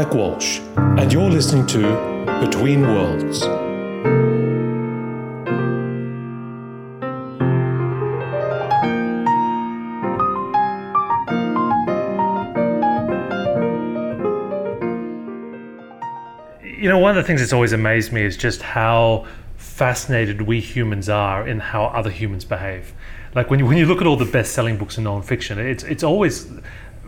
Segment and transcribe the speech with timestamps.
[0.00, 1.82] Mike Walsh, and you're listening to
[2.40, 3.42] Between Worlds.
[16.64, 19.26] You know, one of the things that's always amazed me is just how
[19.58, 22.94] fascinated we humans are in how other humans behave.
[23.34, 26.02] Like when you, when you look at all the best-selling books in nonfiction, it's it's
[26.02, 26.50] always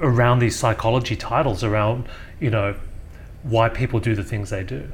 [0.02, 2.08] around these psychology titles around
[2.40, 2.74] you know
[3.42, 4.90] why people do the things they do.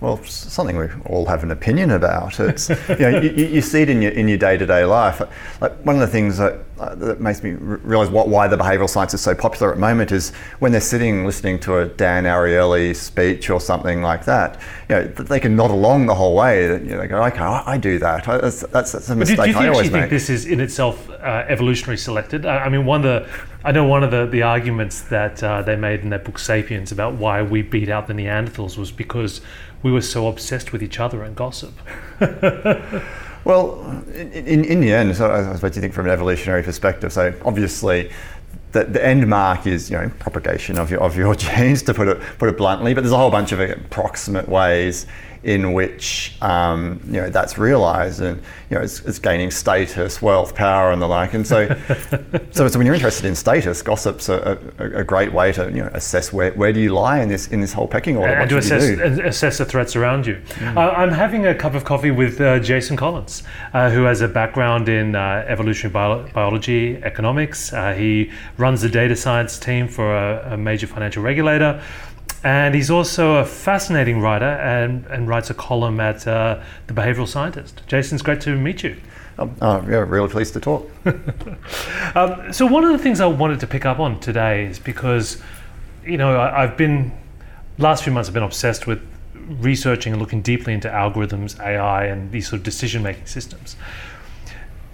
[0.00, 2.38] Well, something we all have an opinion about.
[2.40, 5.20] It's you know you, you see it in your in your day to day life.
[5.60, 8.88] Like one of the things that, uh, that makes me realize what why the behavioural
[8.88, 12.24] science is so popular at the moment is when they're sitting listening to a Dan
[12.24, 14.60] Ariely speech or something like that.
[14.88, 16.64] You know they can nod along the whole way.
[16.64, 18.24] You know, they go, okay, I, I do that.
[18.24, 20.02] That's, that's, that's a mistake do, do you I always actually make.
[20.02, 22.44] think this is in itself uh, evolutionary selected?
[22.44, 23.30] I, I mean, one of the
[23.66, 26.92] I know one of the, the arguments that uh, they made in their book Sapiens
[26.92, 29.40] about why we beat out the Neanderthals was because
[29.82, 31.72] we were so obsessed with each other and gossip.
[33.44, 33.80] Well,
[34.14, 37.12] in, in the end, so I suppose you think from an evolutionary perspective.
[37.12, 38.10] So obviously,
[38.72, 42.08] the, the end mark is you know propagation of your of your genes, to put
[42.08, 42.94] it put it bluntly.
[42.94, 45.06] But there's a whole bunch of approximate ways
[45.44, 50.54] in which um, you know that's realised, and you know it's, it's, gaining status, wealth,
[50.54, 51.34] power, and the like.
[51.34, 51.68] And so,
[52.50, 55.82] so, so when you're interested in status, gossip's a, a, a, great way to you
[55.82, 58.32] know assess where, where do you lie in this in this whole pecking order.
[58.32, 58.84] And to assess,
[59.20, 60.36] assess the threats around you.
[60.54, 60.76] Mm.
[60.76, 63.42] Uh, I'm having a cup of coffee with uh, Jason Collins,
[63.74, 67.72] uh, who has a background in uh, evolutionary bio- biology, economics.
[67.72, 71.82] Uh, he runs the data science team for a, a major financial regulator.
[72.44, 77.26] And he's also a fascinating writer and, and writes a column at uh, The Behavioral
[77.26, 77.82] Scientist.
[77.86, 78.96] Jason, it's great to meet you.
[79.38, 80.88] Um, uh, yeah, really pleased to talk.
[82.14, 85.42] um, so, one of the things I wanted to pick up on today is because,
[86.04, 87.12] you know, I, I've been,
[87.78, 89.00] last few months, I've been obsessed with
[89.34, 93.74] researching and looking deeply into algorithms, AI, and these sort of decision making systems.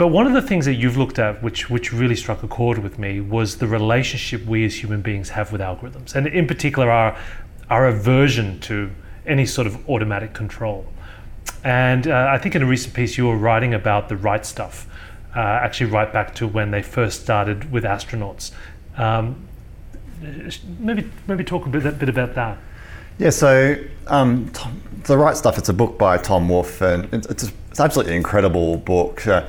[0.01, 2.79] But one of the things that you've looked at, which which really struck a chord
[2.79, 6.91] with me, was the relationship we as human beings have with algorithms, and in particular
[6.91, 7.19] our
[7.69, 8.91] our aversion to
[9.27, 10.87] any sort of automatic control.
[11.65, 14.87] And uh, I think in a recent piece you were writing about the right stuff,
[15.37, 18.53] uh, actually right back to when they first started with astronauts.
[18.97, 19.47] Um,
[20.79, 22.57] maybe maybe talk a bit, a bit about that.
[23.19, 25.59] Yeah, so um, Tom, the right stuff.
[25.59, 29.27] It's a book by Tom Wolfe, and it's, it's, a, it's absolutely incredible book.
[29.27, 29.47] Uh,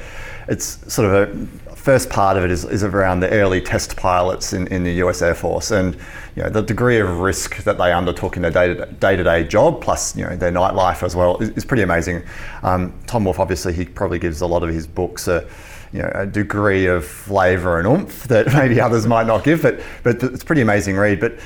[0.47, 4.53] it's sort of a first part of it is, is around the early test pilots
[4.53, 5.95] in, in the US Air Force and
[6.35, 9.81] you know, the degree of risk that they undertook in their day to day job,
[9.81, 12.23] plus you know, their nightlife as well, is, is pretty amazing.
[12.63, 15.47] Um, Tom Wolfe, obviously, he probably gives a lot of his books a,
[15.91, 19.81] you know, a degree of flavour and oomph that maybe others might not give, but,
[20.03, 21.19] but it's a pretty amazing read.
[21.19, 21.37] But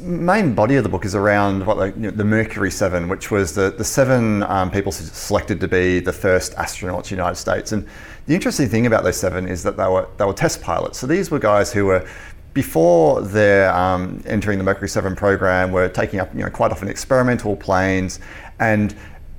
[0.00, 3.54] main body of the book is around what you know, the Mercury Seven, which was
[3.54, 7.72] the, the seven um, people selected to be the first astronauts in the United States.
[7.72, 7.86] And
[8.26, 10.98] the interesting thing about those seven is that they were they were test pilots.
[10.98, 12.06] So these were guys who were
[12.54, 16.88] before their um, entering the Mercury 7 program were taking up you know, quite often
[16.88, 18.20] experimental planes
[18.60, 18.94] and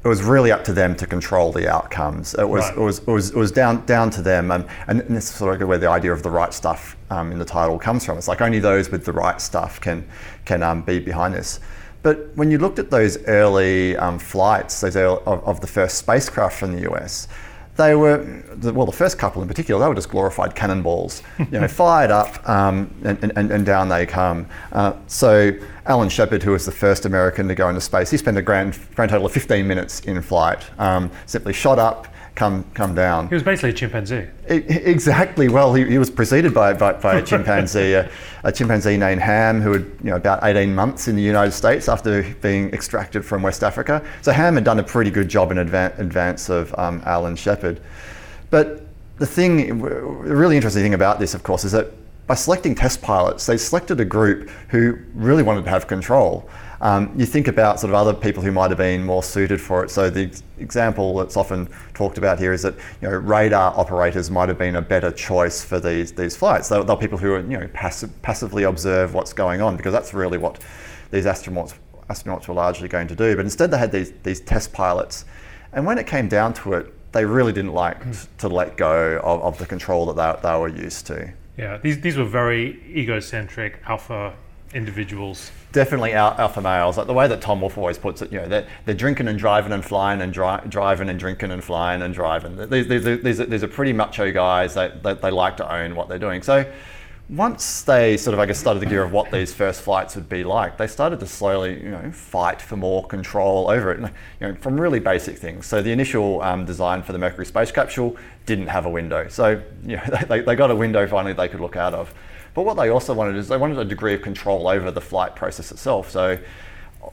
[0.06, 2.36] it was really up to them to control the outcomes.
[2.36, 2.78] It was, right.
[2.78, 4.52] it was, it was, it was down, down to them.
[4.52, 7.40] Um, and this is sort of where the idea of the right stuff um, in
[7.40, 8.16] the title comes from.
[8.20, 10.08] It's like only those with the right stuff can,
[10.46, 11.60] can um, be behind this.
[12.04, 15.98] But when you looked at those early um, flights those early, of, of, the first
[15.98, 17.28] spacecraft from the US,
[17.76, 21.22] they were well the first couple in particular they were just glorified cannonballs.
[21.38, 24.48] You know fired up um, and, and, and, down they come.
[24.72, 25.52] Uh, so
[25.86, 28.78] alan shepard who was the first american to go into space he spent a grand,
[28.96, 33.28] grand total of 15 minutes in flight um, simply shot up come come down.
[33.30, 34.28] He was basically a chimpanzee.
[34.48, 35.48] exactly.
[35.48, 38.10] Well, he, he was preceded by, by, by a chimpanzee, a,
[38.44, 41.88] a, chimpanzee named Ham, who had you know about 18 months in the United States
[41.90, 44.06] after being extracted from West Africa.
[44.22, 47.80] So Ham had done a pretty good job in advance, advance of um, Alan Shepard.
[48.50, 48.86] But
[49.18, 51.88] the thing, the really interesting thing about this, of course, is that
[52.28, 56.50] by selecting test pilots, they selected a group who really wanted to have control.
[56.82, 59.84] Um, you think about sort of other people who might have been more suited for
[59.84, 59.90] it.
[59.90, 60.30] So the
[60.60, 64.76] example that's often talked about here is that you know radar operators might have been
[64.76, 66.70] a better choice for these these flights.
[66.70, 70.14] They're, they're people who are you know passive, passively observe what's going on because that's
[70.14, 70.60] really what
[71.12, 71.76] these astronauts
[72.10, 73.36] astronauts were largely going to do.
[73.36, 75.26] But instead they had these these test pilots,
[75.74, 77.98] and when it came down to it, they really didn't like
[78.40, 81.32] to let go of, of the control that they, they were used to.
[81.58, 84.34] Yeah, these these were very egocentric alpha
[84.74, 85.52] individuals.
[85.76, 86.98] Definitely alpha males.
[86.98, 89.38] Like the way that Tom Wolfe always puts it, you know, they're, they're drinking and
[89.38, 92.56] driving and flying and dri- driving and drinking and flying and driving.
[92.70, 94.74] These, these, these, these are pretty macho guys.
[94.74, 96.44] They, they, they like to own what they're doing.
[96.44, 96.66] So
[97.28, 100.30] once they sort of, I guess, started to gear of what these first flights would
[100.30, 104.00] be like, they started to slowly, you know, fight for more control over it.
[104.40, 105.66] You know, from really basic things.
[105.66, 109.28] So the initial um, design for the Mercury space capsule didn't have a window.
[109.28, 112.14] So you know, they, they got a window finally they could look out of.
[112.56, 115.36] But what they also wanted is they wanted a degree of control over the flight
[115.36, 116.10] process itself.
[116.10, 116.40] So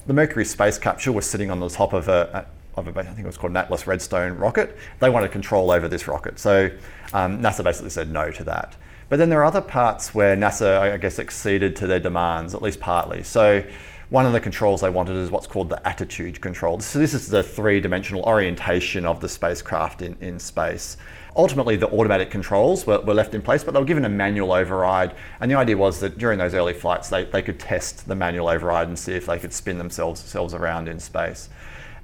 [0.07, 2.47] the Mercury space capsule was sitting on the top of a,
[2.77, 4.79] of a I think it was called an Atlas Redstone rocket.
[5.01, 6.39] They wanted control over this rocket.
[6.39, 6.71] So
[7.13, 8.77] um, NASA basically said no to that.
[9.09, 12.63] But then there are other parts where NASA, I guess, acceded to their demands, at
[12.63, 13.25] least partly.
[13.25, 13.63] So
[14.09, 16.79] one of the controls they wanted is what's called the attitude control.
[16.81, 20.97] So this is the three-dimensional orientation of the spacecraft in, in space.
[21.35, 24.53] Ultimately, the automatic controls were, were left in place, but they were given a manual
[24.53, 25.15] override.
[25.41, 28.49] And the idea was that during those early flights, they, they could test the manual
[28.49, 31.49] override and see if they could spin themselves, themselves around in space.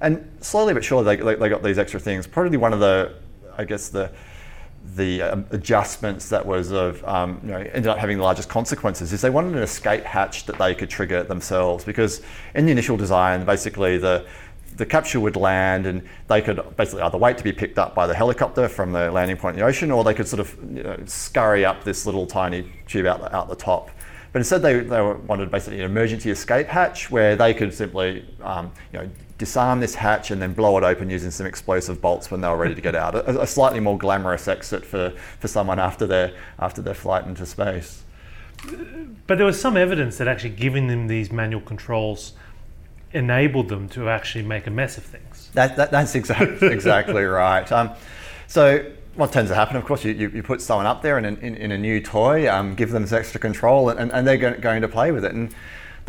[0.01, 2.25] And slowly but surely, they, they got these extra things.
[2.25, 3.15] Probably one of the,
[3.57, 4.11] I guess, the
[4.95, 9.13] the um, adjustments that was of um, you know ended up having the largest consequences
[9.13, 12.21] is they wanted an escape hatch that they could trigger themselves because
[12.55, 14.25] in the initial design basically the
[14.77, 18.07] the capsule would land and they could basically either wait to be picked up by
[18.07, 20.83] the helicopter from the landing point in the ocean or they could sort of you
[20.83, 23.89] know, scurry up this little tiny tube out the, out the top.
[24.31, 28.71] But instead, they, they wanted basically an emergency escape hatch where they could simply um,
[28.93, 32.41] you know, disarm this hatch and then blow it open using some explosive bolts when
[32.41, 33.15] they were ready to get out.
[33.15, 37.45] A, a, slightly more glamorous exit for, for someone after their, after their flight into
[37.45, 38.03] space.
[39.25, 42.33] But there was some evidence that actually giving them these manual controls
[43.13, 45.49] enabled them to actually make a mess of things.
[45.53, 47.69] That, that, that's exactly, exactly right.
[47.71, 47.91] Um,
[48.47, 48.85] so
[49.15, 51.55] what tends to happen, of course, you, you, you put someone up there in, in,
[51.55, 54.87] in a new toy, um, give them this extra control, and, and they're going to
[54.87, 55.33] play with it.
[55.33, 55.53] And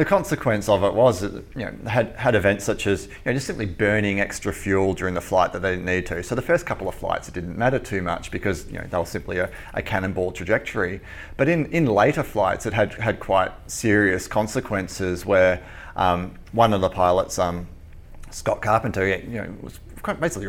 [0.01, 3.35] the consequence of it was that you know had had events such as you know,
[3.35, 6.23] just simply burning extra fuel during the flight that they didn't need to.
[6.23, 8.97] So the first couple of flights it didn't matter too much because you know they
[8.97, 11.03] were simply a, a cannonball trajectory.
[11.37, 15.63] But in, in later flights it had had quite serious consequences where
[16.01, 17.69] um, one of the pilots, um,
[18.31, 19.79] Scott Carpenter, you know, was
[20.19, 20.49] basically.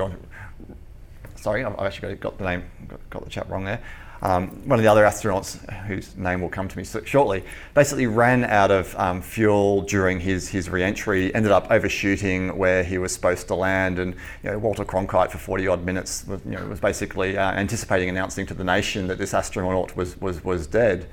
[1.35, 2.63] Sorry, I've actually got the name,
[3.09, 3.81] got, the chap wrong there
[4.21, 7.43] um, one of the other astronauts, whose name will come to me shortly,
[7.73, 12.99] basically ran out of um, fuel during his, his re-entry, ended up overshooting where he
[12.99, 14.13] was supposed to land, and
[14.43, 18.09] you know, Walter Cronkite for 40 odd minutes was, you know, was basically uh, anticipating
[18.09, 21.07] announcing to the nation that this astronaut was, was, was dead.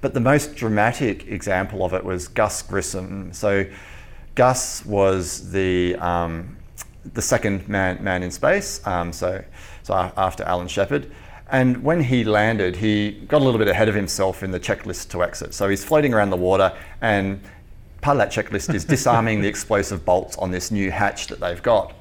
[0.00, 3.32] But the most dramatic example of it was Gus Grissom.
[3.32, 3.66] So
[4.34, 6.56] Gus was the um,
[7.14, 8.86] the second man man in space.
[8.86, 9.44] Um, so
[9.82, 11.10] so after Alan Shepard.
[11.52, 15.10] And when he landed, he got a little bit ahead of himself in the checklist
[15.10, 15.52] to exit.
[15.52, 17.40] So he's floating around the water, and
[18.00, 21.60] part of that checklist is disarming the explosive bolts on this new hatch that they've
[21.60, 21.92] got.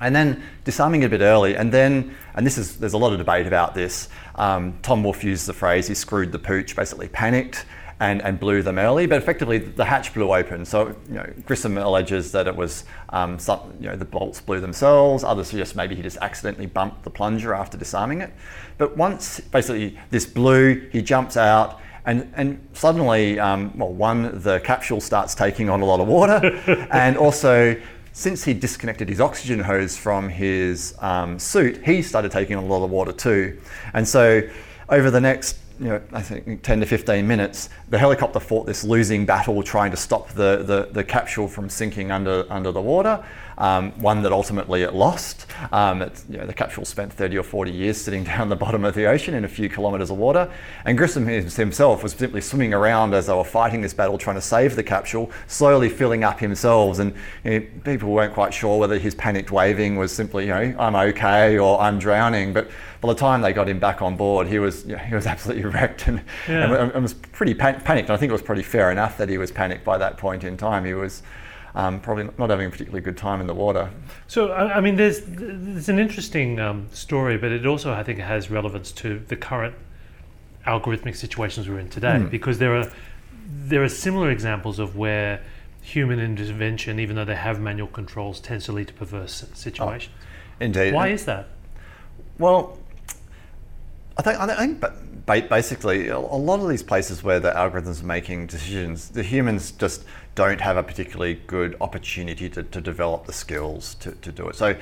[0.00, 3.12] And then disarming it a bit early, and then, and this is, there's a lot
[3.12, 4.08] of debate about this.
[4.34, 7.64] Um, Tom Wolfe used the phrase, he screwed the pooch, basically panicked
[7.98, 10.64] and, and blew them early, but effectively the hatch blew open.
[10.64, 14.60] So you know, Grissom alleges that it was um, some, you know, the bolts blew
[14.60, 15.24] themselves.
[15.24, 18.32] Others suggest maybe he just accidentally bumped the plunger after disarming it.
[18.76, 21.80] But once basically this blew, he jumps out.
[22.04, 26.40] And, and suddenly, um, well, one, the capsule starts taking on a lot of water,
[26.92, 27.76] and also
[28.16, 32.66] since he disconnected his oxygen hose from his um, suit, he started taking on a
[32.66, 33.60] lot of water too.
[33.92, 34.40] And so,
[34.88, 38.84] over the next you know, I think 10 to 15 minutes, the helicopter fought this
[38.84, 43.22] losing battle trying to stop the, the, the capsule from sinking under, under the water,
[43.58, 45.46] um, one that ultimately it lost.
[45.72, 48.94] Um, you know, the capsule spent 30 or 40 years sitting down the bottom of
[48.94, 50.50] the ocean in a few kilometres of water.
[50.84, 54.42] And Grissom himself was simply swimming around as they were fighting this battle, trying to
[54.42, 56.98] save the capsule, slowly filling up himself.
[56.98, 60.76] And you know, people weren't quite sure whether his panicked waving was simply, you know,
[60.78, 62.52] I'm okay or I'm drowning.
[62.52, 62.70] But
[63.00, 65.26] by the time they got him back on board, he was, you know, he was
[65.26, 66.72] absolutely wrecked and, yeah.
[66.72, 68.08] and, and was pretty pan- panicked.
[68.08, 70.44] And I think it was pretty fair enough that he was panicked by that point
[70.44, 70.84] in time.
[70.84, 71.22] He was
[71.76, 73.90] um, probably not having a particularly good time in the water.
[74.26, 78.18] So, I, I mean, there's there's an interesting um, story, but it also I think
[78.18, 79.74] has relevance to the current
[80.66, 82.30] algorithmic situations we're in today, mm.
[82.30, 82.90] because there are
[83.46, 85.42] there are similar examples of where
[85.82, 90.14] human intervention, even though they have manual controls, tends to lead to perverse situations.
[90.60, 90.94] Oh, indeed.
[90.94, 91.48] Why is that?
[92.38, 92.78] Well,
[94.16, 98.06] I think I think but basically a lot of these places where the algorithms are
[98.06, 100.04] making decisions, the humans just
[100.34, 104.56] don't have a particularly good opportunity to, to develop the skills to, to do it.
[104.56, 104.76] So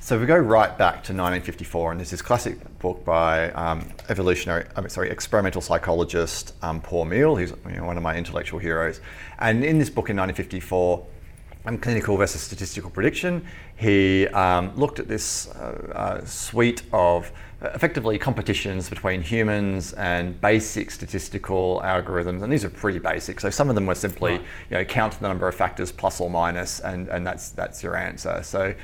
[0.00, 4.64] so we go right back to 1954, and there's this classic book by um, evolutionary,
[4.76, 8.60] I mean, sorry, experimental psychologist um, Paul Meehl, who's you know, one of my intellectual
[8.60, 9.00] heroes.
[9.40, 11.06] And in this book in 1954,
[11.66, 13.44] um, clinical versus statistical prediction,
[13.76, 20.90] he um, looked at this uh, uh, suite of effectively competitions between humans and basic
[20.90, 23.40] statistical algorithms, and these are pretty basic.
[23.40, 24.44] So some of them were simply, Right.
[24.70, 27.96] you know, count the number of factors plus or minus, and, and that's that's your
[27.96, 28.42] answer.
[28.44, 28.74] So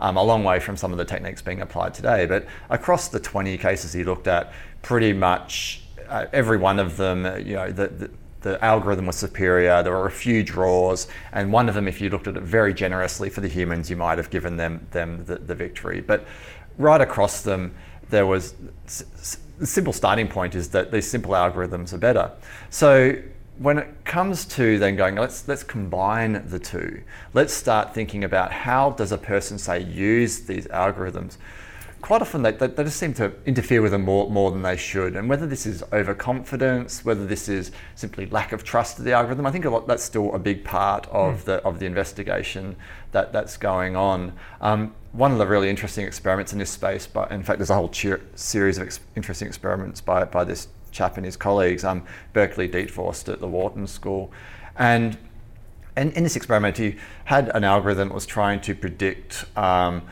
[0.00, 2.26] um, a long way from some of the techniques being applied today.
[2.26, 7.24] But across the 20 cases he looked at, pretty much uh, every one of them,
[7.26, 8.10] uh, you know, the, the
[8.40, 9.82] the algorithm was superior.
[9.82, 12.74] There were a few draws, and one of them, if you looked at it very
[12.74, 16.02] generously for the humans, you might have given them them the, the victory.
[16.02, 16.26] But
[16.76, 17.74] right across them,
[18.14, 18.54] there was
[18.86, 22.30] s- the simple starting point is that these simple algorithms are better.
[22.70, 23.16] So
[23.58, 27.02] when it comes to then going, let's let's combine the two.
[27.34, 31.36] Let's start thinking about how does a person say use these algorithms
[32.04, 34.76] quite often they, they, they just seem to interfere with them more, more than they
[34.76, 35.16] should.
[35.16, 39.46] And whether this is overconfidence, whether this is simply lack of trust of the algorithm,
[39.46, 41.46] I think a lot, that's still a big part of, hmm.
[41.46, 42.76] the, of the investigation
[43.14, 44.32] that, that's going on.
[44.60, 47.74] Um, one of the really interesting experiments in this space, but in fact, there's a
[47.74, 52.04] whole cheer, series of ex- interesting experiments by, by this chap and his colleagues, um,
[52.32, 54.30] Berkeley Dietvorst at the Wharton School.
[54.76, 55.16] And
[55.96, 60.02] and in this experiment, he had an algorithm that was trying to predict um,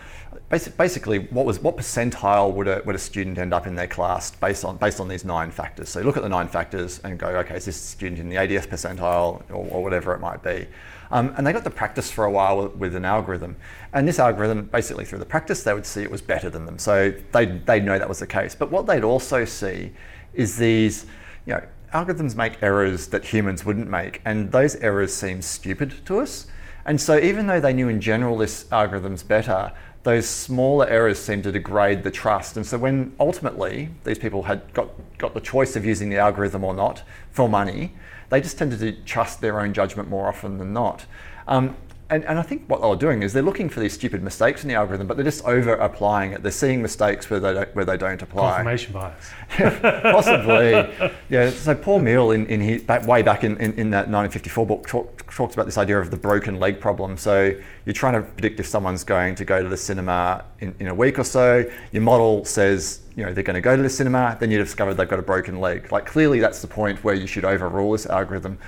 [0.53, 4.31] basically what was what percentile would a, would a student end up in their class
[4.31, 5.89] based on based on these nine factors.
[5.89, 8.37] So you look at the nine factors and go, okay, is this student in the
[8.37, 10.67] 80th percentile or, or whatever it might be?
[11.11, 13.57] Um, and they got to practice for a while with, with an algorithm.
[13.93, 16.79] And this algorithm, basically through the practice, they would see it was better than them.
[16.79, 18.55] So they they'd know that was the case.
[18.55, 19.93] But what they'd also see
[20.35, 21.07] is these,
[21.47, 21.63] you know,
[21.95, 26.47] algorithms make errors that humans wouldn't make, and those errors seem stupid to us.
[26.85, 31.43] And so, even though they knew in general this algorithm's better, those smaller errors seem
[31.43, 32.57] to degrade the trust.
[32.57, 36.65] And so, when ultimately these people had got, got the choice of using the algorithm
[36.65, 37.93] or not for money,
[38.31, 41.05] they just tended to trust their own judgment more often than not.
[41.47, 41.77] Um,
[42.13, 44.69] and, and I think what they're doing is they're looking for these stupid mistakes in
[44.69, 46.43] the algorithm, but they're just over applying it.
[46.43, 48.57] They're seeing mistakes where they don't, where they don't apply.
[48.57, 49.31] Confirmation bias.
[50.03, 51.11] Possibly.
[51.31, 51.49] yeah.
[51.49, 54.87] So Paul Meehl in, in his, back, way back in, in, in that 1954 book
[54.87, 57.17] talk, talks about this idea of the broken leg problem.
[57.17, 57.55] So
[57.87, 60.95] you're trying to predict if someone's going to go to the cinema in, in a
[60.95, 61.65] week or so.
[61.93, 64.37] Your model says you know they're going to go to the cinema.
[64.39, 65.91] Then you discover they've got a broken leg.
[65.91, 68.59] Like clearly that's the point where you should overrule this algorithm.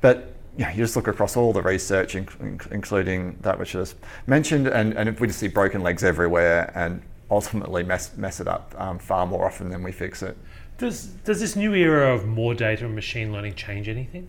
[0.00, 3.94] But yeah, you just look across all the research, inc- inc- including that which is
[4.26, 8.74] mentioned, and, and we just see broken legs everywhere, and ultimately mess, mess it up
[8.78, 10.36] um, far more often than we fix it.
[10.78, 14.28] Does does this new era of more data and machine learning change anything,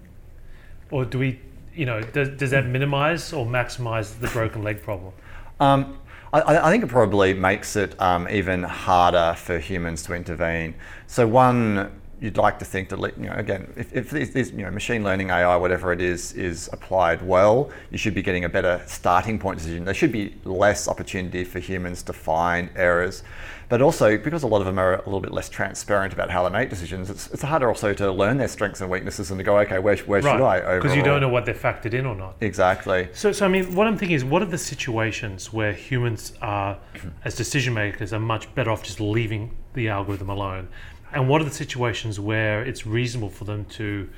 [0.92, 1.40] or do we,
[1.74, 5.14] you know, does, does that minimize or maximize the broken leg problem?
[5.60, 6.00] Um,
[6.34, 10.76] I, I think it probably makes it um, even harder for humans to intervene.
[11.08, 11.92] So one,
[12.26, 15.04] you'd like to think that you know again, if, if this, this, you know machine
[15.04, 19.40] learning, AI, whatever it is, is applied well, you should be getting a better starting
[19.40, 19.86] point decision.
[19.86, 23.24] There should be less opportunity for humans to find errors.
[23.68, 26.48] But also, because a lot of them are a little bit less transparent about how
[26.48, 29.44] they make decisions, it's, it's harder also to learn their strengths and weaknesses and to
[29.44, 30.82] go, okay, where, where should I overall?
[30.82, 32.36] Because you don't know what they're factored in or not.
[32.42, 33.10] Exactly.
[33.14, 36.78] So, so I mean, what I'm thinking is, what are the situations where humans are,
[37.24, 40.68] as decision makers, are much better off just leaving the algorithm alone,
[41.16, 44.10] and what are the situations where it's reasonable for them to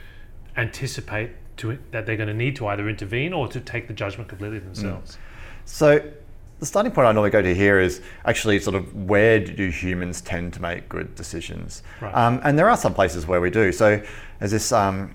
[0.58, 4.27] anticipate to that they're going to need to either intervene or to take the judgment
[4.27, 5.18] completely themselves?
[5.66, 6.12] So
[6.60, 10.22] the starting point I normally go to here is actually sort of where do humans
[10.22, 11.84] tend to make good decisions?
[12.01, 12.13] Right.
[12.16, 13.72] Um, and there are some places where we do.
[13.72, 14.01] So
[14.39, 15.13] there's this um,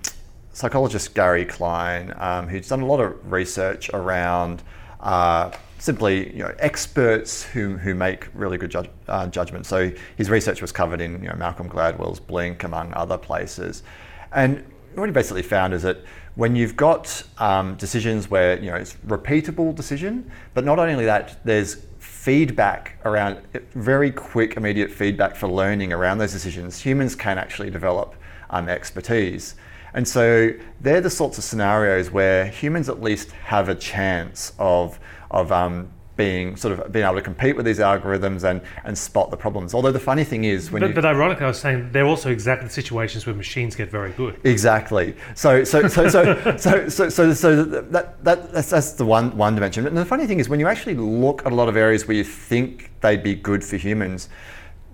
[0.53, 4.63] psychologist Gary Klein um, who's done a lot of research around
[5.01, 5.51] uh,
[5.83, 9.65] simply you know experts who, who make really good judge, uh, judgment.
[9.65, 13.83] So his research was covered in you know Malcolm Gladwell's Blink among other places,
[14.31, 14.63] and
[14.95, 15.97] what he basically found is that
[16.35, 21.43] when you've got um, decisions where you know it's repeatable decision, but not only that,
[21.43, 23.41] there's feedback around
[23.73, 26.79] very quick, immediate feedback for learning around those decisions.
[26.79, 28.15] Humans can actually develop
[28.51, 29.55] um, expertise,
[29.93, 34.99] and so they're the sorts of scenarios where humans at least have a chance of
[35.31, 39.31] of um, being sort of being able to compete with these algorithms and, and spot
[39.31, 39.73] the problems.
[39.73, 42.29] Although the funny thing is when But, you but ironically, I was saying they're also
[42.29, 44.39] exactly the situations where machines get very good.
[44.43, 45.15] Exactly.
[45.33, 49.55] So so so so so so so, so that, that that's, that's the one one
[49.55, 49.87] dimension.
[49.87, 52.17] And the funny thing is when you actually look at a lot of areas where
[52.17, 54.29] you think they'd be good for humans,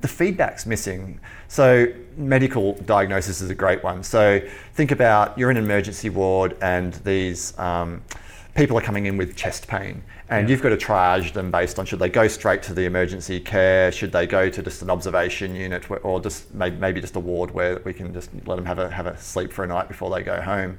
[0.01, 1.19] the feedback's missing.
[1.47, 1.87] So
[2.17, 4.03] medical diagnosis is a great one.
[4.03, 4.41] So
[4.73, 8.01] think about you're in an emergency ward and these um,
[8.55, 10.51] people are coming in with chest pain and Yeah.
[10.51, 13.91] you've got to triage them based on should they go straight to the emergency care,
[13.91, 17.51] should they go to just an observation unit, or just maybe, maybe just a ward
[17.51, 20.09] where we can just let them have a have a sleep for a night before
[20.11, 20.77] they go home,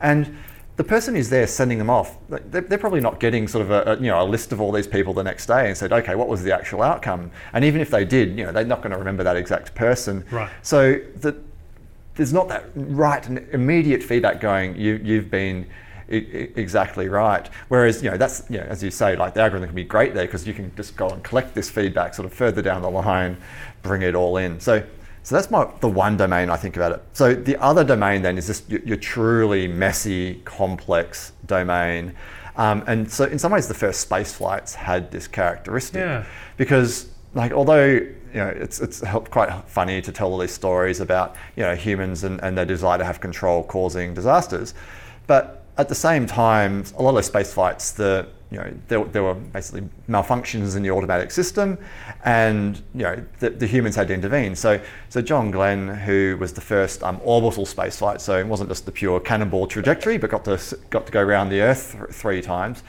[0.00, 0.36] and
[0.82, 3.92] the person who's there sending them off, they're, they're probably not getting sort of a,
[3.92, 6.14] a, you know a list of all these people the next day and said, okay,
[6.16, 7.30] what was the actual outcome?
[7.52, 10.24] And even if they did, you know, they're not going to remember that exact person.
[10.30, 10.50] Right.
[10.62, 11.36] So the,
[12.16, 14.76] there's not that right and immediate feedback going.
[14.76, 15.66] You you've been
[16.10, 17.48] i- i- exactly right.
[17.68, 20.14] Whereas you know that's you know, as you say, like the algorithm can be great
[20.14, 22.90] there because you can just go and collect this feedback sort of further down the
[22.90, 23.36] line,
[23.82, 24.58] bring it all in.
[24.60, 24.82] So.
[25.22, 27.02] So that's my the one domain I think about it.
[27.12, 32.14] So the other domain then is this your, your truly messy, complex domain,
[32.56, 36.24] um, and so in some ways the first space flights had this characteristic Yeah.
[36.56, 39.00] because like although you know it's it's
[39.30, 42.98] quite funny to tell all these stories about you know humans and, and their desire
[42.98, 44.74] to have control causing disasters,
[45.26, 49.04] but at the same time a lot of those space flights the you know there,
[49.04, 51.78] there were basically malfunctions in the automatic system,
[52.24, 54.54] and you know the, the humans had to intervene.
[54.54, 58.68] So so John Glenn, who was the first um, orbital space flight, so it wasn't
[58.68, 62.10] just the pure cannonball trajectory, but got to got to go around the Earth th-
[62.10, 62.82] three times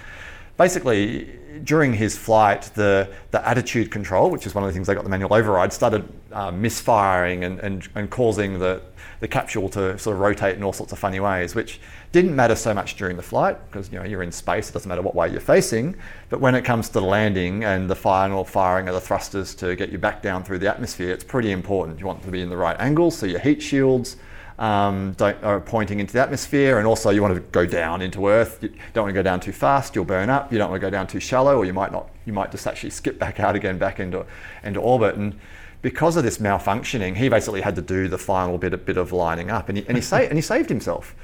[0.58, 4.96] basically during his flight the, the attitude control which is one of the things they
[4.96, 8.82] got the manual override started uh, misfiring and, and, and causing the,
[9.20, 11.80] the capsule to sort of rotate in all sorts of funny ways which
[12.14, 14.88] didn't matter so much during the flight because you know you're in space it doesn't
[14.88, 15.96] matter what way you're facing.
[16.30, 19.92] But when it comes to landing and the final firing of the thrusters to get
[19.92, 22.00] you back down through the atmosphere it's pretty important.
[22.00, 24.18] You want to be in the right angle so your heat shields
[24.60, 28.28] um, don't, are pointing into the atmosphere, and also you want to go down into
[28.28, 28.60] Earth.
[28.62, 30.52] You don't want to go down too fast; you'll burn up.
[30.52, 32.10] You don't want to go down too shallow, or you might not.
[32.26, 34.26] You might just actually skip back out again, back into
[34.64, 35.16] into orbit.
[35.16, 35.40] And
[35.82, 39.12] because of this malfunctioning, he basically had to do the final bit of bit of
[39.12, 41.16] lining up, and he and he, sa- and he saved himself.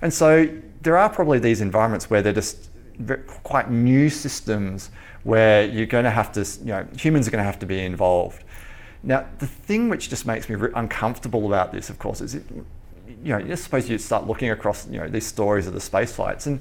[0.00, 0.48] And so
[0.82, 2.70] there are probably these environments where they're just
[3.44, 4.90] quite new systems
[5.24, 7.80] where you're going to have to, you know, humans are going to have to be
[7.80, 8.44] involved.
[9.02, 12.44] Now, the thing which just makes me uncomfortable about this, of course, is it,
[13.24, 13.56] you know, you
[13.98, 16.60] start looking across, you know, these stories of the space flights, and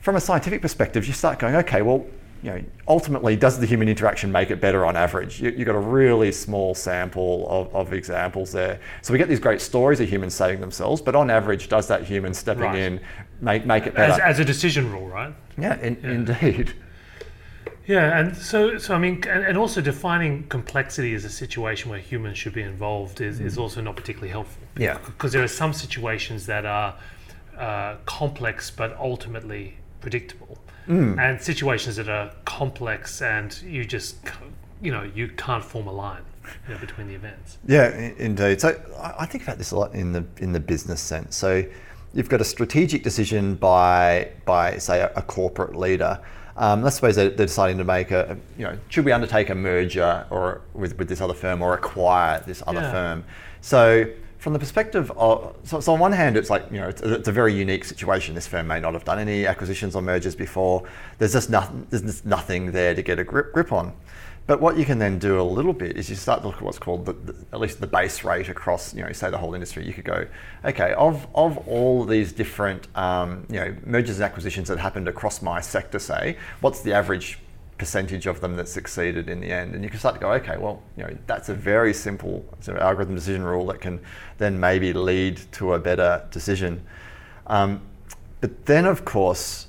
[0.00, 2.06] from a scientific perspective, you start going, okay, well,
[2.42, 5.40] you know, ultimately, does the human interaction make it better on average?
[5.40, 8.78] You, you've got a really small sample of, of examples there.
[9.02, 12.04] So we get these great stories of humans saving themselves, but on average, does that
[12.04, 12.78] human stepping Right.
[12.78, 13.00] in
[13.40, 14.12] make, make it better?
[14.12, 15.34] As, as a decision rule, right?
[15.58, 16.74] yeah, in, indeed.
[17.86, 22.00] Yeah, and so so I mean, and, and also defining complexity as a situation where
[22.00, 24.62] humans should be involved is, is also not particularly helpful.
[24.76, 24.98] Yeah.
[25.04, 26.94] because there are some situations that are
[27.58, 34.16] uh, complex but ultimately predictable, and situations that are complex and you just
[34.82, 36.22] you know you can't form a line
[36.68, 37.58] you know, between the events.
[37.66, 38.60] Yeah, indeed.
[38.60, 41.36] So I I think about this a lot in the in the business sense.
[41.36, 41.64] So
[42.14, 46.20] you've got a strategic decision by by say a, a corporate leader.
[46.58, 49.54] Um, let's suppose they're, they're deciding to make a you know should we undertake a
[49.54, 52.90] merger or with, with this other firm or acquire this other Yeah.
[52.92, 53.24] firm.
[53.60, 54.06] So
[54.38, 57.14] from the perspective of so, so on one hand it's like you know it's, a-
[57.14, 58.34] it's a very unique situation.
[58.34, 60.84] This firm may not have done any acquisitions or mergers before.
[61.18, 63.92] There's just nothing there's just nothing there to get a grip grip on.
[64.46, 66.62] But what you can then do a little bit is you start to look at
[66.62, 69.54] what's called the, the, at least the base rate across, you know, say the whole
[69.54, 69.84] industry.
[69.84, 70.26] You could go,
[70.64, 75.42] okay, of of all these different, um, you know, mergers and acquisitions that happened across
[75.42, 77.40] my sector, say, what's the average
[77.76, 79.74] percentage of them that succeeded in the end?
[79.74, 82.76] And you can start to go, okay, well, you know, that's a very simple sort
[82.76, 84.00] of algorithm decision rule that can
[84.38, 86.84] then maybe lead to a better decision.
[87.48, 87.80] Um,
[88.40, 89.66] but then, of course,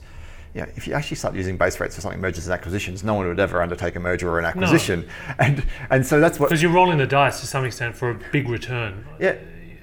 [0.58, 3.14] you know, if you actually start using base rates for something mergers and acquisitions, no
[3.14, 5.36] one would ever undertake a merger or an acquisition, No.
[5.40, 8.20] and and so that's what Because you're rolling the dice to some extent for a
[8.32, 9.36] big return, yeah.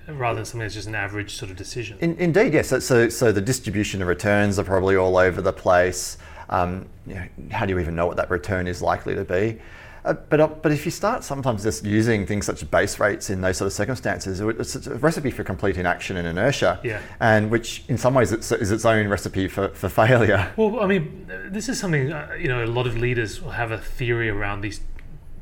[0.09, 1.97] rather than something that's just an average sort of decision.
[2.01, 2.69] In, indeed, yes.
[2.71, 6.19] So, so, so the distribution of returns are probably all over the place.
[6.49, 9.61] Um, you know, how do you even know what that return is likely to be?
[10.05, 13.31] Uh, but, uh, but if you start sometimes just using things such as base rates
[13.31, 17.01] in those sort of circumstances, it's a recipe for complete inaction and inertia, Yeah.
[17.21, 20.53] and which in some ways it's, is its own recipe for, for failure.
[20.57, 22.63] Well, I mean, this is something uh, you know.
[22.65, 24.81] A lot of leaders will have a theory around these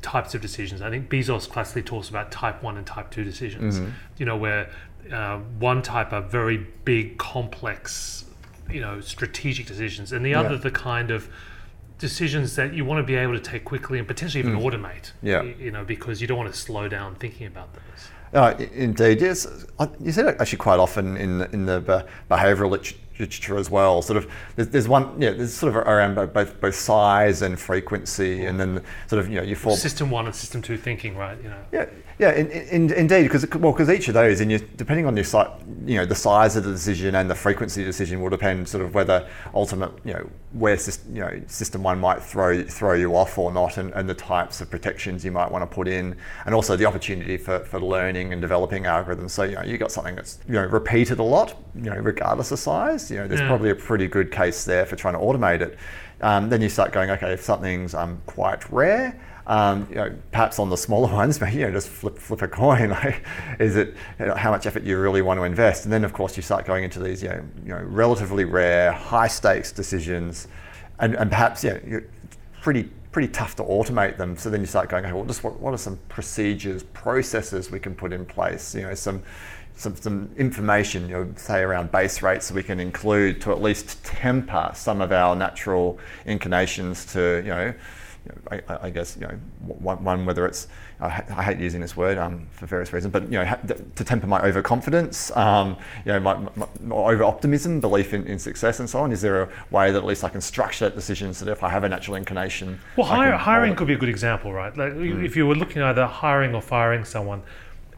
[0.01, 0.81] types of decisions.
[0.81, 3.81] I think Bezos classically talks about type one and type two decisions.
[4.17, 4.69] You know, where
[5.11, 8.25] uh, one type are very big, complex,
[8.69, 10.61] you know, strategic decisions, and the other Yeah.
[10.61, 11.27] the kind of
[11.97, 15.11] decisions that you want to be able to take quickly and potentially even automate.
[15.21, 15.43] Yeah.
[15.43, 17.81] You know, because you don't want to slow down thinking about those.
[18.33, 19.45] Uh, indeed, yes.
[19.99, 23.69] You see that actually quite often in the- in the be- behavioural lit- literature as
[23.69, 24.01] well.
[24.01, 28.45] Sort of, there's, there's one, yeah, there's sort of around both both size and frequency,
[28.45, 29.75] and then sort of you know you fall.
[29.75, 31.37] System one and system two thinking, right?
[31.43, 31.63] You know.
[31.71, 31.85] Yeah,
[32.17, 35.25] yeah, in, in, indeed, because well, because each of those, and you, depending on your
[35.25, 35.49] site,
[35.85, 38.67] you know, the size of the decision and the frequency of the decision will depend
[38.67, 40.77] sort of whether ultimate, you know, where
[41.11, 44.61] you know system one might throw throw you off or not, and, and the types
[44.61, 48.31] of protections you might want to put in, and also the opportunity for, for learning
[48.33, 49.31] and developing algorithms.
[49.31, 52.51] So you know you got something that's you know repeated a lot, you know regardless
[52.51, 53.09] of size.
[53.09, 53.47] You know there's Yeah.
[53.47, 55.77] probably a pretty good case there for trying to automate it.
[56.21, 60.59] Um, then you start going, okay, if something's um, quite rare, um, you know, perhaps
[60.59, 62.89] on the smaller ones, but you know, just flip flip a coin.
[63.03, 63.23] Like,
[63.59, 65.85] is it you know, how much effort you really want to invest?
[65.85, 68.91] And then, of course, you start going into these, you know, you know relatively rare,
[68.91, 70.47] high stakes decisions,
[70.99, 72.05] and, and perhaps, yeah, you're
[72.61, 74.35] pretty pretty tough to automate them.
[74.35, 77.79] So then you start going, okay, well, just what, what are some procedures, processes we
[77.79, 78.73] can put in place?
[78.73, 79.23] You know, some
[79.75, 83.61] some, some information, you know, say around base rates, so we can include to at
[83.61, 87.73] least temper some of our natural inclinations to, you know,
[88.25, 90.67] you know, I, I- guess you know one, one whether it's
[90.99, 93.59] I, ha- I hate using this word um, for various reasons, but you know ha-
[93.95, 98.39] to temper my overconfidence, um, you know my, my, my over optimism, belief in, in
[98.39, 99.11] success, and so on.
[99.11, 101.63] Is there a way that at least I can structure that decision so that if
[101.63, 104.75] I have a natural inclination, Well, hire, hiring could be a good example, right?
[104.77, 105.25] Like Mm.
[105.25, 107.41] if you were looking at either hiring or firing someone,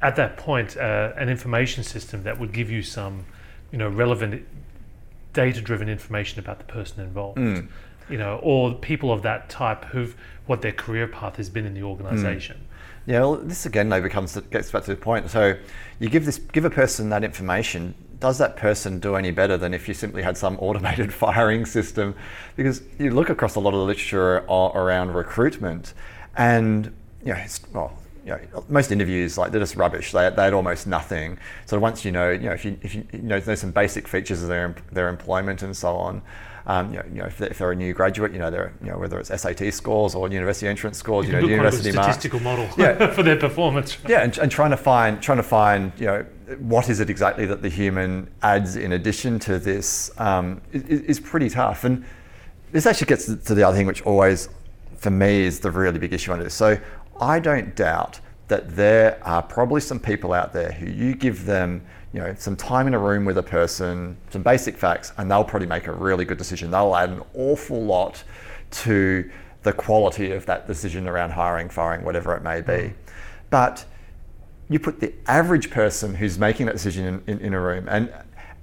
[0.01, 3.25] at that point, uh, an information system that would give you some,
[3.71, 4.45] you know, relevant,
[5.33, 7.67] data-driven information about the person involved, Mm.
[8.09, 10.15] You know, or people of that type who've
[10.45, 11.87] what their career path has been in the hmm.
[11.87, 12.61] organization.
[13.07, 15.29] Yeah, well, this again though becomes gets back to the point.
[15.29, 15.55] So
[15.99, 17.93] you give this give a person that information.
[18.19, 22.15] Does that person do any better than if you simply had some automated firing system?
[22.55, 25.93] Because you look across a lot of the literature around recruitment,
[26.35, 26.85] and
[27.23, 30.11] you know, it's, well, you know, most interviews like they're just rubbish.
[30.11, 31.37] They they had almost nothing.
[31.67, 34.07] So once you know, you know, if you if you, you know, there's some basic
[34.07, 36.23] features of their their employment and so on.
[36.67, 38.73] Um, you know, you know if, they're, if they're a new graduate, you know, they're,
[38.81, 41.59] you know, whether it's SAT scores or university entrance scores, you, You know, can look
[41.59, 42.43] quite a good university marks.
[42.43, 43.13] model Yeah.
[43.13, 43.97] for their performance.
[44.07, 46.25] Yeah, and, and trying to find trying to find you know
[46.59, 51.19] what is it exactly that the human adds in addition to this um, is, is
[51.19, 51.83] pretty tough.
[51.83, 52.05] And
[52.71, 54.49] this actually gets to the other thing, which always
[54.97, 56.53] for me is the really big issue on this.
[56.53, 56.79] So
[57.19, 61.85] I don't doubt that there are probably some people out there who you give them
[62.15, 65.43] you know some time in a room with a person, some basic facts, and they'll
[65.43, 66.71] probably make a really good decision.
[66.71, 68.23] They'll add an awful lot
[68.71, 69.29] to
[69.63, 72.71] the quality of that decision around hiring, firing, whatever it may be.
[72.71, 72.93] Mm.
[73.49, 73.85] But
[74.69, 78.11] you put the average person who's making that decision in, in, in a room and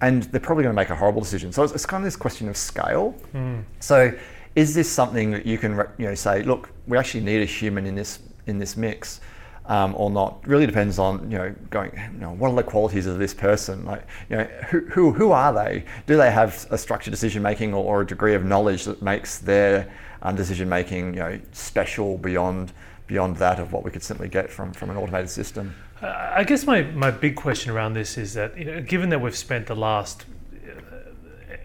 [0.00, 1.52] and they're probably going to make a horrible decision.
[1.52, 3.10] So it's, it's kind of this question of scale.
[3.32, 3.60] Hmm.
[3.80, 4.12] So
[4.56, 7.84] is this something that you can you know say, look, we actually need a human
[7.84, 9.20] in this in this mix?
[9.66, 13.07] Um, or not really depends on you know going you know what are the qualities
[13.07, 13.85] of this person?
[13.85, 15.85] Like you know who, who, who are they?
[16.07, 19.38] Do they have a structured decision making or, or a degree of knowledge that makes
[19.38, 19.88] their
[20.22, 22.72] um, decision making you know special beyond
[23.07, 25.72] beyond that of what we could simply get from from an automated system?
[26.03, 29.20] Uh, I guess my, my big question around this is that, you know, given that
[29.20, 30.96] we've spent the last uh,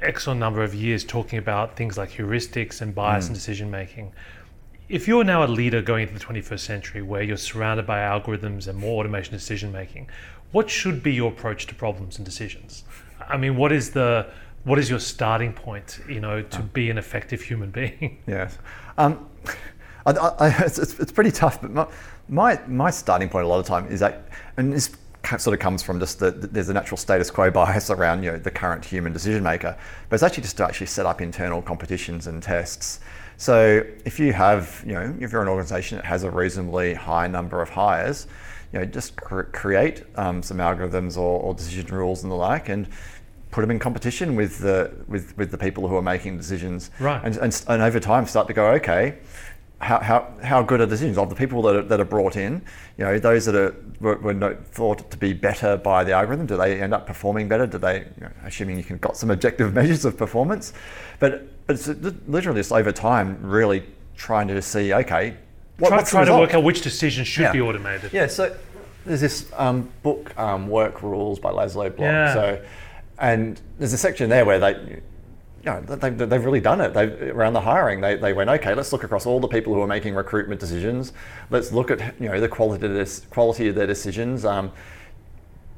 [0.02, 4.14] X number of years talking about things like heuristics and bias in decision making,
[4.90, 8.68] if you're now a leader going into the 21st century where you're surrounded by algorithms
[8.68, 10.10] and more automation decision making,
[10.52, 12.84] what should be your approach to problems and decisions?
[13.28, 14.28] I mean, what is the
[14.64, 18.18] what is your starting point, you know, to be an effective human being?
[18.28, 18.58] Yes.
[18.98, 19.30] Um,
[20.06, 21.88] I, I, it's, it's pretty tough, but my,
[22.28, 24.92] my, my starting point a lot of time is that, and this
[25.38, 28.38] sort of comes from just the, there's a natural status quo bias around you know
[28.38, 29.78] the current human decision maker,
[30.10, 33.00] but it's actually just to actually set up internal competitions and tests.
[33.38, 37.28] So if you have, you know, if you're an organisation that has a reasonably high
[37.28, 38.28] number of hires,
[38.74, 42.68] you know, just cr- create um, some algorithms or, or decision rules and the like,
[42.68, 42.88] and
[43.52, 47.22] put them in competition with the with, with the people who are making decisions, Right.
[47.24, 49.20] And, and, and over time start to go, okay,
[49.80, 52.36] how, how, how good are the decisions of the people that are, that are brought
[52.36, 52.64] in?
[52.98, 56.58] You know, those that are were, were thought to be better by the algorithm, do
[56.58, 57.68] they end up performing better?
[57.68, 60.74] Do they, you know, assuming you can got some objective measures of performance,
[61.20, 61.88] but but it's
[62.28, 63.84] literally just over time, really
[64.16, 65.36] trying to see, okay,
[65.80, 67.52] what, try the to work out which decisions should Yeah.
[67.52, 68.14] be automated.
[68.14, 68.56] Yeah, so
[69.06, 72.00] there's this um, book, um, Work Rules by Laszlo Bock.
[72.00, 72.34] Yeah.
[72.34, 72.66] So,
[73.20, 75.02] and there's a section there where they,
[75.68, 76.94] you know, they, they've really done it.
[76.94, 79.82] They around the hiring, they, they went, okay, let's look across all the people who
[79.82, 81.12] are making recruitment decisions.
[81.50, 84.46] Let's look at you know the quality of this, quality of their decisions.
[84.46, 84.72] Um,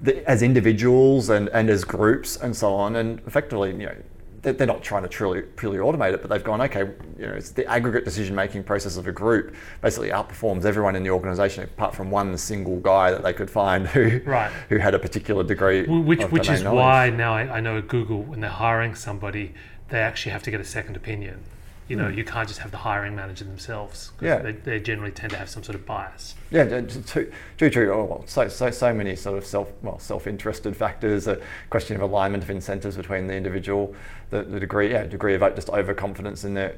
[0.01, 3.95] the, as individuals and, and as groups and so on, and effectively, you know,
[4.41, 7.33] they're, they're not trying to truly purely automate it, but they've gone, okay, you know,
[7.33, 11.65] it's the aggregate decision making process of a group basically outperforms everyone in the organisation
[11.65, 14.51] apart from one single guy that they could find who Right.
[14.69, 15.85] who had a particular degree.
[15.85, 16.77] Which which is knowledge.
[16.77, 19.53] why now I, I know Google when they're hiring somebody,
[19.89, 21.39] they actually have to get a second opinion.
[21.87, 24.11] you know, you can't just have the hiring manager themselves.
[24.21, 24.37] Yeah.
[24.43, 26.35] They, they generally tend to have some sort of bias.
[26.51, 27.91] Yeah, d- d- too, too true.
[27.91, 31.25] Oh, well, so, so, so many sort of self, well, self-interested factors.
[31.27, 33.95] A question of alignment of incentives between the individual,
[34.29, 36.75] the, the degree, yeah, degree of just overconfidence in their.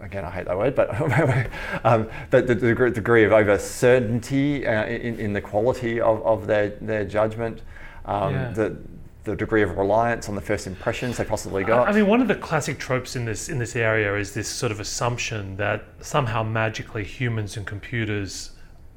[0.00, 0.90] Again, I hate that word, but
[1.84, 6.46] um, but the degree, degree of over certainty uh, in, in the quality of, of
[6.46, 7.62] their their judgment,
[8.04, 8.50] um, Yeah.
[8.50, 8.76] the
[9.24, 11.88] the degree of reliance on the first impressions they possibly got.
[11.88, 14.72] I mean, one of the classic tropes in this in this area is this sort
[14.72, 18.50] of assumption that somehow magically humans and computers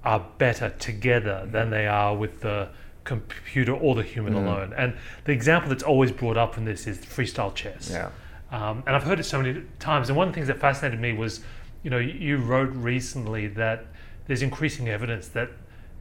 [0.04, 2.70] are better together than they are with the
[3.04, 4.38] computer or the human Mm.
[4.44, 4.74] alone.
[4.76, 4.94] And
[5.26, 7.90] the example that's always brought up in this is freestyle chess.
[7.92, 8.10] yeah.
[8.52, 10.10] Um, and I've heard it so many times.
[10.10, 11.42] And one of the things that fascinated me was,
[11.84, 13.86] you know, you wrote recently that
[14.28, 15.50] there's increasing evidence that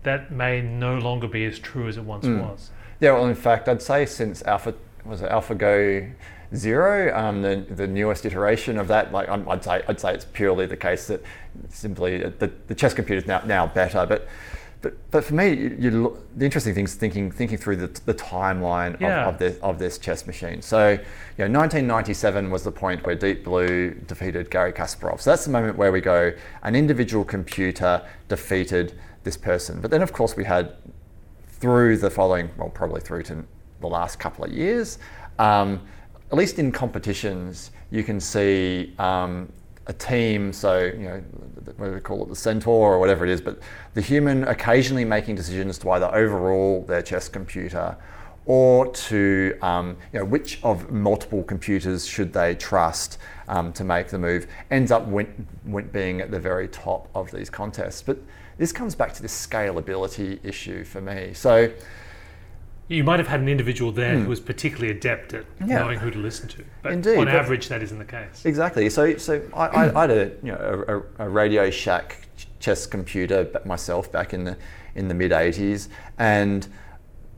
[0.03, 2.41] that may no longer be as true as it once Mm.
[2.43, 2.71] was.
[3.05, 4.73] Yeah, well, in fact, I'd say since Alpha
[5.05, 6.11] was it AlphaGo
[6.55, 10.65] Zero, um, the the newest iteration of that, like I'd say I'd say it's purely
[10.65, 11.23] the case that
[11.69, 14.27] simply uh, the, the chess computer is now now better, but.
[14.81, 17.87] But, but for me, you, you look, the interesting thing is thinking thinking through the,
[18.05, 19.23] the timeline Yeah.
[19.29, 20.61] of, of this of this chess machine.
[20.61, 25.23] So, you know, 1997 was the point where Deep Blue defeated Garry Kasparov.
[25.23, 29.81] So that's the moment where we go, an individual computer defeated this person.
[29.81, 30.77] But then, of course, we had
[31.65, 33.43] through the following, well, probably through to
[33.81, 34.99] the last couple of years,
[35.39, 35.81] um,
[36.31, 39.51] at least in competitions, you can see um,
[39.87, 41.25] a team, so, you know,
[41.65, 43.61] do we call it, the centaur or whatever it is, but
[43.95, 47.97] the human occasionally making decisions to either overrule their chess computer
[48.45, 53.17] or to, um, you know, which of multiple computers should they trust
[53.49, 55.47] um, to make the move, ends up win-
[55.93, 58.03] being at the very top of these contests.
[58.03, 58.19] But
[58.59, 61.33] this comes back to this scalability issue for me.
[61.35, 61.71] So,
[62.87, 65.71] You might have had an individual there who was particularly adept at Hmm.
[65.71, 65.79] Yeah.
[65.81, 68.45] knowing who to listen to, but Indeed, on but- average, that isn't the case.
[68.45, 68.91] Exactly.
[68.91, 72.29] So, so I, I, I had a, you know, a, a Radio Shack
[72.61, 74.57] chess computer myself back in the
[74.95, 75.89] in the mid '80s,
[76.19, 76.69] and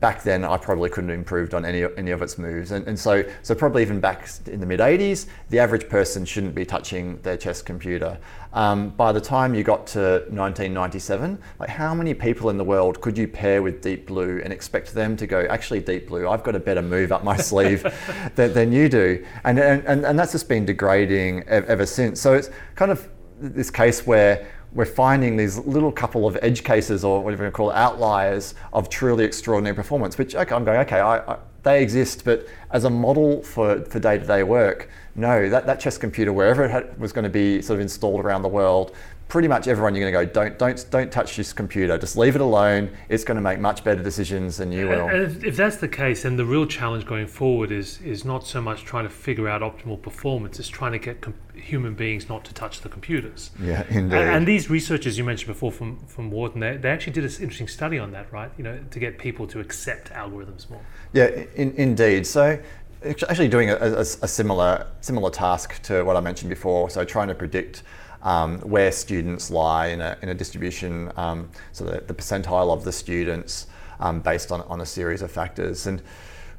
[0.01, 2.99] back then I probably couldn't have improved on any any of its moves, and, and
[2.99, 7.19] so so probably even back in the mid '80s, the average person shouldn't be touching
[7.23, 8.19] their chess computer.
[8.57, 13.03] Um, by the time you got to 1997, like how many people in the world
[13.03, 15.47] could you pair with Deep Blue and expect them to go?
[15.51, 17.83] Actually, Deep Blue, I've got a better move up my sleeve
[18.35, 22.19] than, than you do, and, and and that's just been degrading ever since.
[22.19, 23.07] So it's kind of
[23.39, 27.71] this case where we're finding these little couple of edge cases or whatever you call
[27.71, 32.25] it, outliers of truly extraordinary performance, which okay, I'm going, okay, I, I, they exist,
[32.25, 36.71] but as a model for, for day-to-day work, no, that, that chess computer, wherever it
[36.71, 38.95] had, was going to be sort of installed around the world,
[39.29, 42.37] pretty much everyone you're going to go, don't, don't, don't touch this computer, just leave
[42.37, 42.91] it alone.
[43.09, 45.09] It's going to make much better decisions than you will.
[45.09, 48.47] And if, if that's the case, then the real challenge going forward is is not
[48.47, 52.29] so much trying to figure out optimal performance; it's trying to get com- human beings
[52.29, 53.51] not to touch the computers.
[53.61, 54.17] Yeah, indeed.
[54.17, 57.31] And, and these researchers you mentioned before from from Wharton, they, they actually did an
[57.43, 58.51] interesting study on that, right?
[58.57, 60.83] You know, to get people to accept algorithms more.
[61.13, 62.27] Yeah, in, indeed.
[62.27, 62.61] So,
[63.05, 66.91] actually, doing a, a, a similar similar task to what I mentioned before.
[66.91, 67.83] So, trying to predict
[68.27, 72.83] um, where students lie in a, in a distribution, um, so the, the percentile of
[72.83, 73.69] the students
[74.01, 75.87] um, based on, on a series of factors.
[75.87, 76.03] And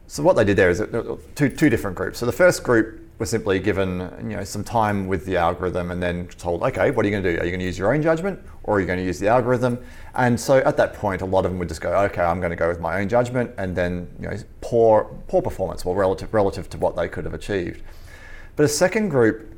[0.08, 2.20] so, what they did there is were two two different groups.
[2.20, 6.02] So, the first group was simply given you know some time with the algorithm and
[6.02, 7.42] then told, okay, what are you going to do?
[7.42, 9.28] Are you going to use your own judgment or are you going to use the
[9.28, 9.78] algorithm?
[10.16, 12.52] And so at that point, a lot of them would just go, okay, I'm going
[12.52, 16.34] to go with my own judgment, and then you know poor poor performance, well relative
[16.34, 17.84] relative to what they could have achieved.
[18.56, 19.57] But a second group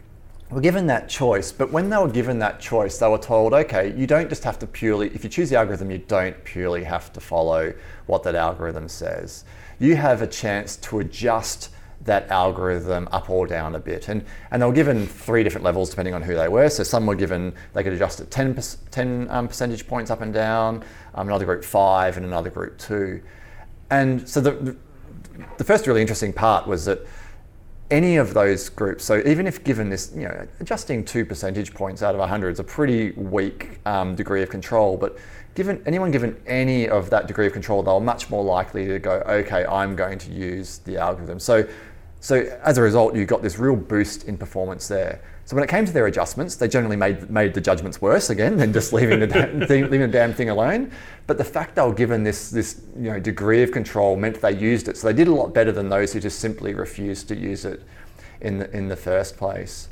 [0.52, 3.94] were given that choice, but when they were given that choice, they were told, okay,
[3.96, 7.14] you don't just have to purely, if you choose the algorithm, you don't purely have
[7.14, 7.74] to follow
[8.08, 9.46] what that algorithm says.
[9.80, 11.70] You have a chance to adjust
[12.06, 14.08] that algorithm up or down a bit.
[14.08, 16.70] And, and they were given three different levels depending on who they were.
[16.70, 18.60] So some were given, they could adjust at 10,
[18.90, 20.84] 10 um, percentage points up and down,
[21.14, 23.22] um, another group five, and another group two.
[23.92, 24.76] And so the, the,
[25.58, 27.06] the first really interesting part was that
[27.92, 32.04] any of those groups, so even if given this, you know, adjusting two percentage points
[32.04, 35.18] out of 100 is a pretty weak um, degree of control, but
[35.56, 39.24] given anyone given any of that degree of control, they're much more likely to go,
[39.28, 41.40] okay, I'm going to use the algorithm.
[41.40, 41.68] So,
[42.20, 45.22] so as a result, you got this real boost in performance there.
[45.50, 48.58] So when it came to their adjustments, they generally made made the judgments worse again
[48.58, 50.92] than just leaving the damn thing, leaving the damn thing alone.
[51.26, 54.52] But the fact they were given this this you know degree of control meant they
[54.52, 54.96] used it.
[54.96, 57.82] So they did a lot better than those who just simply refused to use it
[58.42, 59.90] in the in the first place.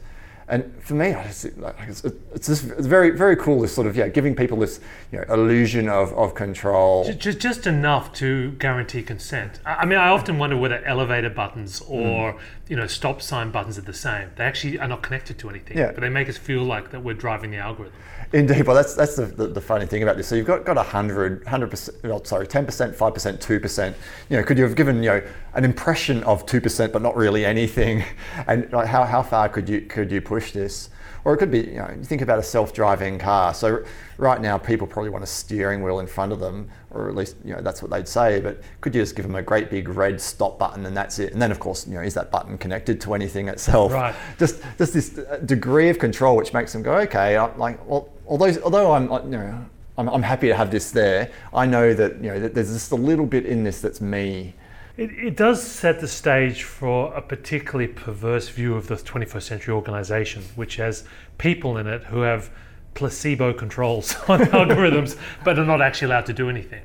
[0.50, 3.60] And for me, I just, like, it's, it's just it's very very cool.
[3.60, 4.80] This sort of yeah, giving people this
[5.12, 7.04] you know, illusion of, of control.
[7.12, 9.60] Just, just enough to guarantee consent.
[9.66, 12.40] I I mean, I often wonder whether elevator buttons or Mm.
[12.70, 14.30] you know stop sign buttons are the same.
[14.38, 15.92] They actually are not connected to anything, Yeah.
[15.92, 17.98] but they make us feel like that we're driving the algorithm.
[18.34, 20.28] Indeed, well, that's that's the, the, the funny thing about this.
[20.28, 23.60] So you've got got a hundred, hundred percent, well, sorry, ten percent, five percent, two
[23.60, 23.96] percent.
[24.30, 27.16] You know, could you have given you know an impression of two percent, but not
[27.16, 28.04] really anything?
[28.48, 30.90] And like, how how far could you could you push this?
[31.24, 33.54] Or it could be, you know, you think about a self-driving car.
[33.54, 33.84] So
[34.18, 37.36] right now, people probably want a steering wheel in front of them, or at least
[37.44, 38.40] you know that's what they'd say.
[38.40, 41.34] But could you just give them a great big red stop button and that's it?
[41.34, 43.92] And then of course, you know, is that button connected to anything itself?
[43.92, 44.16] Right.
[44.40, 48.10] Just just this uh, degree of control, which makes them go, okay, I'm like, well,
[48.28, 49.66] although although I'm you know.
[50.00, 51.32] I'm, I'm happy to have this there.
[51.52, 54.54] I know that you know that there's just a little bit in this that's me.
[54.96, 59.74] It, it does set the stage for a particularly perverse view of the 21st century
[59.74, 61.04] organization, which has
[61.38, 62.50] people in it who have
[62.96, 66.82] placebo controls on algorithms, but are not actually allowed to do anything.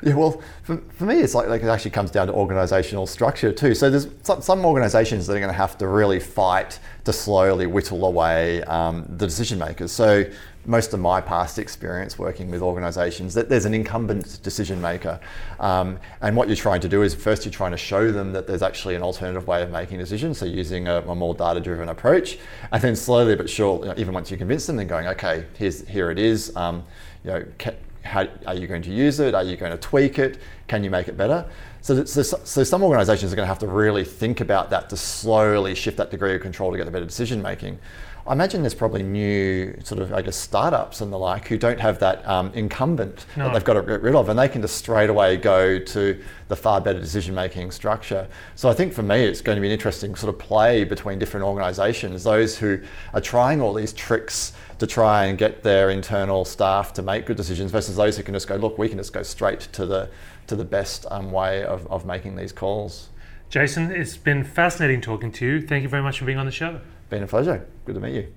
[0.00, 3.52] Yeah, well, for, for me, it's like, like it actually comes down to organizational structure
[3.52, 3.74] too.
[3.74, 7.66] So there's some, some organizations that are going to have to really fight to slowly
[7.66, 9.90] whittle away um, the decision makers.
[9.90, 10.24] So
[10.66, 15.20] most of my past experience working with organizations, that there's an incumbent decision maker,
[15.60, 18.46] um, and what you're trying to do is first you're trying to show them that
[18.46, 20.38] there's actually an alternative way of making decisions.
[20.38, 22.38] So using a, a more data-driven approach,
[22.72, 26.10] and then slowly but surely, even once you convince them, then going, okay, here's here
[26.10, 26.54] it is.
[26.56, 26.84] Um,
[27.24, 27.44] you know.
[27.58, 27.72] Ca-
[28.06, 29.34] how are you going to use it?
[29.34, 30.38] Are you going to tweak it?
[30.68, 31.44] Can you make it better?
[31.80, 34.96] So, so, so some organizations are going to have to really think about that to
[34.96, 37.78] slowly shift that degree of control to get the better decision making.
[38.28, 41.78] I imagine there's probably new sort of, I guess, startups and the like who don't
[41.78, 43.44] have that um, incumbent No.
[43.44, 46.22] that they've got to get rid of, and they can just straight away go to
[46.48, 48.26] the far better decision making structure.
[48.56, 51.18] So I think for me, it's going to be an interesting sort of play between
[51.18, 52.80] different organizations, those who
[53.14, 57.36] are trying all these tricks to try and get their internal staff to make good
[57.36, 60.08] decisions versus those who can just go, look, we can just go straight to the
[60.48, 63.08] to the best um, way of, of making these calls.
[63.50, 65.60] Jason, it's been fascinating talking to you.
[65.60, 66.80] Thank you very much for being on the show.
[67.08, 67.66] Been a pleasure.
[67.84, 68.32] Good to meet you.